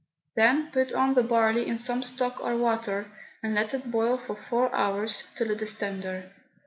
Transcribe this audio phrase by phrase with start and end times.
[0.35, 3.05] Then put on the barley in some stock or water,
[3.43, 6.31] and let it boil for four hours, till it is tender.